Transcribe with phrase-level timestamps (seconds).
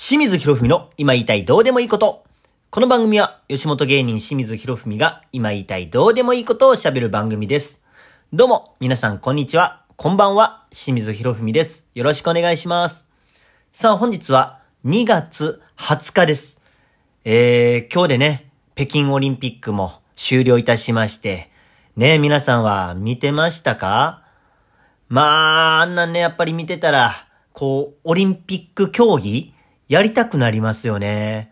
[0.00, 2.24] 清水博文の今言いたいどうでもいいこと。
[2.70, 7.82] この番組は吉本芸人清水博文が今言いたいどうでもいいことを喋る番組です。
[8.32, 9.82] どうも、皆さんこんにちは。
[9.96, 10.66] こんばんは。
[10.70, 11.84] 清水博文です。
[11.96, 13.08] よろしくお願いします。
[13.72, 16.60] さあ本日は2月20日です。
[17.24, 21.50] えー、今日でね、北京オリンピックも終了いたしまして、
[21.96, 24.22] ね、皆さんは見てましたか？
[25.08, 29.54] まあ、あんなんね、やっぱり見てたら、こう、オリンピック競技
[29.88, 31.50] やりたくなりますよね。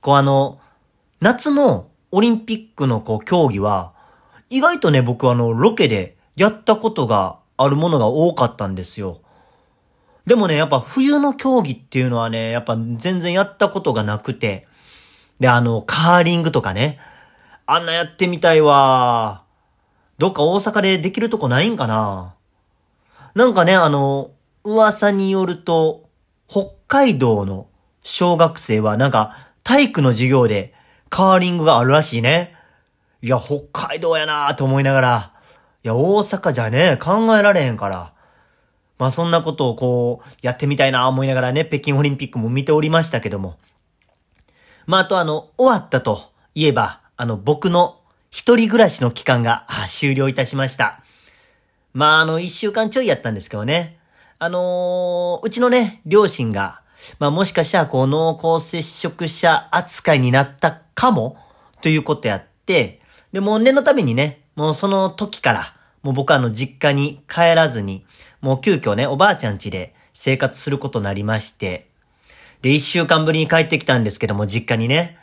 [0.00, 0.60] こうあの、
[1.20, 3.92] 夏のオリンピックのこう競技は、
[4.50, 9.20] 意外とね、僕あの、ロケでやったことがあるものが多かったんですよ。
[10.26, 14.66] でもね、やっぱ冬の競技っていうのはね、やっぱ全然やったことがなくて。
[15.40, 16.98] で、あの、カーリングとかね。
[17.64, 19.44] あんなやってみたいわ。
[20.18, 22.34] どっか大阪でできるとこないんかな
[23.34, 24.30] なんかね、あの、
[24.64, 26.08] 噂によると、
[26.48, 27.66] 北海道の
[28.02, 30.74] 小学生はなんか体育の授業で
[31.10, 32.54] カーリングがあるらしいね。
[33.22, 35.32] いや、北海道やなと思いながら、
[35.82, 38.12] いや、大阪じゃね、考えられへんから。
[38.98, 43.56] まあそんなことをこう、やってみたいな思いながらね、北京オリンピックも見ておりましたけども。
[44.86, 48.00] まああとあの、終わったといえば、あの、僕の
[48.30, 51.02] 一人暮らしの期間が終了いたしました。
[51.92, 53.95] まああの、一週間ちょいやったんですけどね。
[54.38, 56.82] あのーうちのね、両親が、
[57.18, 61.38] まあもしかしたらこう濃厚接触者扱いになったかも、
[61.80, 63.00] ということやって、
[63.32, 68.04] で、もう念のためにね、もうその時から、もう僕はあの実家に帰らずに、
[68.40, 71.88] もう急遽ね、おばあちゃん家で生活することになりまして、
[72.60, 75.18] で、一週間ぶりに帰ってきたんですけども、実家にね、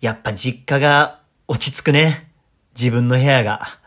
[0.00, 2.30] やっぱ実家が落ち着くね。
[2.78, 3.78] 自分の部屋が。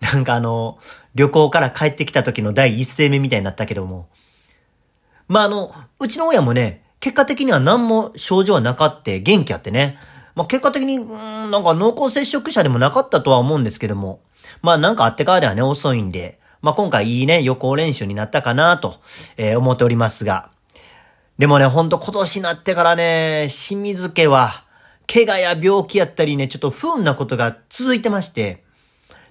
[0.12, 0.78] なんかあの、
[1.14, 4.08] 旅行から帰ってきた時の第一声目みたいになったけども。
[5.28, 9.98] まああの、うちの親もね、結果的には何も症状はなかって元気あってね。
[10.34, 14.20] まあ結果的に、うん、なんか濃厚接触者でもなかったとは思うんですけども。
[14.62, 16.38] まあなんかあってからではね、遅いんで。
[16.62, 19.00] まあ今回いいね、予行練習になったかなと、
[19.36, 20.50] えー思っておりますが。
[21.38, 24.64] でもね、ほんと今年になってからね、清水家は、
[25.12, 28.62] 怪我や病気やったりね、ちょっと不運なことが続いてまして。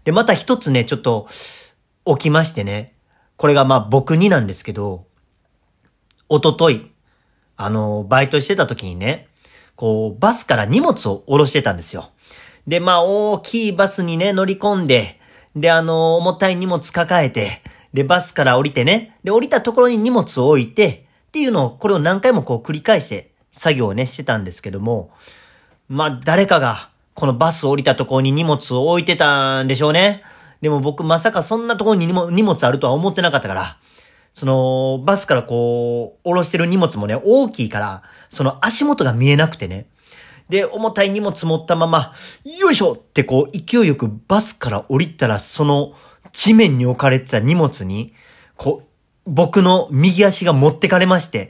[0.04, 1.28] で、また一つね、ちょっと、
[2.06, 2.94] 起きましてね。
[3.38, 5.06] これがまあ僕になんですけど、
[6.28, 6.92] おととい、
[7.58, 9.28] あの、バイトしてた時にね、
[9.76, 12.12] こう、バスから荷物を下ろしてたんですよ。
[12.68, 15.20] で、まあ、大きいバスにね、乗り込んで、
[15.56, 17.62] で、あの、重たい荷物抱えて、
[17.94, 25.12] で、バスから降りてね、で、降りたところに荷物を置いて、っていうのを、これを何回もこう繰り返して、作業をね、してたんですけども、
[25.88, 30.24] まあ、誰かが、このバス降りたところに荷物を置いてたんでしょうね。
[30.62, 33.78] でも僕まさかそんなところに荷物あるとは思ってなかったから、
[34.34, 39.88] その、バスからこう、下ろしてる荷物もね、大きいから、その足元が見えなくてね。
[40.47, 42.13] で、重たい荷物持ったまま、
[42.62, 45.94] よいしょってこう、勢いよくバスから降りたら、その、
[46.31, 48.13] 地面に置かれてた荷物に、
[48.56, 48.88] こう、
[49.25, 51.50] 僕の右足が持ってかれまして、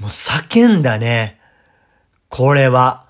[0.00, 1.38] もう叫んだね。
[2.28, 3.01] これは、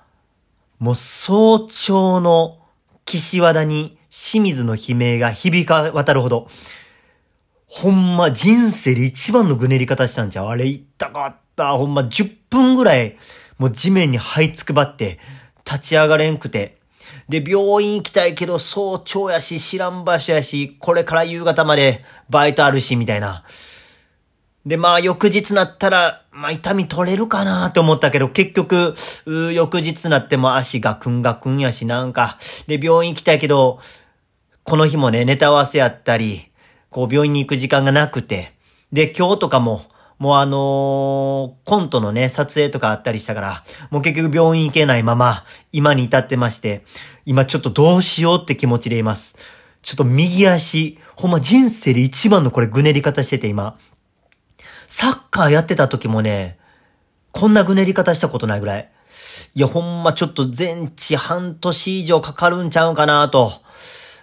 [0.83, 2.59] もう早朝の
[3.05, 6.49] 岸和田に清水の悲鳴が響か渡るほど、
[7.69, 10.49] ほんま人生で一番のぐねり方したんちゃう？
[10.49, 11.79] あれ痛かった。
[11.79, 13.17] ほんま10分ぐらい、
[13.59, 15.21] もう地面に這いつくばって、
[15.65, 16.79] 立ち上がれんくて。
[17.29, 23.45] で、病院行きたいけど早朝やし、知らん場所やし、これから夕方までバイトあるし、みたいな。
[24.65, 33.81] で、まあ、翌日なったら、まあ、痛み取れるかなって思ったけど、結局、うー翌日なっても足ガクンガクンやし、なんか、で、病院行きたいけど、
[34.63, 36.49] この日もね、ネタ合わせやったり、
[36.91, 38.53] こう、病院に行く時間がなくて、
[38.93, 39.83] で、今日とかも、
[40.21, 46.85] もうあのーコントのね、撮影とかあったりしたから、もう結局病院行けないまま、今に至ってまして、
[47.27, 49.35] 今ちょっとどうしようって気持ちでいます。
[49.83, 53.77] ちょっと右足、ほんま人生で一番のこれぐねり方してて今。
[54.93, 56.59] サッカーやってた時もね、
[57.33, 58.91] こんなぐねり方したことないぐらい。
[59.55, 63.53] いや、ほんまちょっと全治半年以上かかるんちゃうかなと。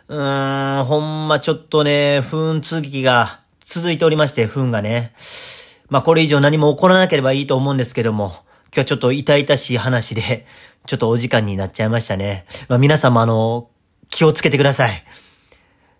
[0.10, 5.12] うーん、ほんまちょっとね、不運続きが続いておりまして、不運がね。
[5.90, 8.28] まあこれ以上何も起こらなければいいと思うんですけども、
[8.66, 10.46] 今日はちょっと痛々しい話で、
[10.86, 12.46] ちょっとお時間になっちゃいましたね。
[12.68, 13.72] まあ皆さんもあの、
[14.12, 15.04] 気をつけてください。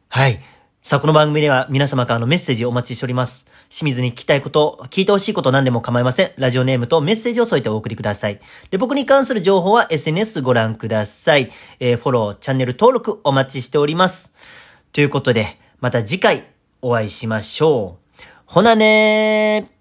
[0.10, 0.40] はい。
[0.82, 3.46] さあ、この番組では皆様からのメッセージをお待ちしております。
[3.70, 6.32] 清水に聞きたいこと、聞いてほしいこと何でも構いません。
[6.38, 8.40] ラジオネームとメッセージを添えてお送りください。
[8.72, 11.52] で、僕に関する情報は SNS ご覧ください。
[11.82, 14.32] えーフォロー、チャンネル登録お待ちしております。
[14.94, 16.46] ということで、また次回
[16.82, 18.24] お会いしましょう。
[18.46, 19.79] ほなねー。